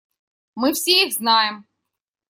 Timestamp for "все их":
0.73-1.13